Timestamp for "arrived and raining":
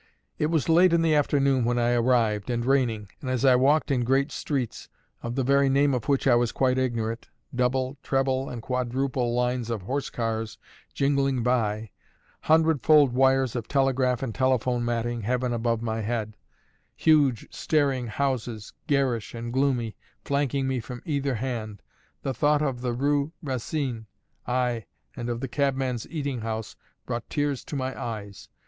1.91-3.09